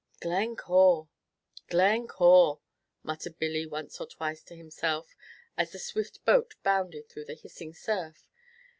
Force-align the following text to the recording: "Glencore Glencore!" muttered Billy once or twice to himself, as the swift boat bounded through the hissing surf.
"Glencore 0.19 1.09
Glencore!" 1.69 2.59
muttered 3.03 3.37
Billy 3.37 3.67
once 3.67 4.01
or 4.01 4.07
twice 4.07 4.41
to 4.41 4.55
himself, 4.55 5.15
as 5.55 5.73
the 5.73 5.77
swift 5.79 6.25
boat 6.25 6.55
bounded 6.63 7.07
through 7.07 7.25
the 7.25 7.35
hissing 7.35 7.71
surf. 7.75 8.27